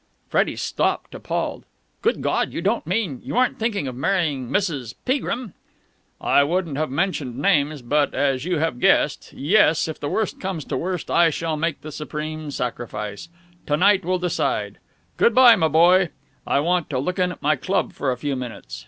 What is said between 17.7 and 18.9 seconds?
for a few minutes.